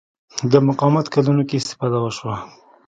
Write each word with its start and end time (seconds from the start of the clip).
د 0.51 0.53
مقاومت 0.67 1.05
کلونو 1.15 1.41
کې 1.47 1.55
استفاده 1.61 1.97
وشوه 2.01 2.37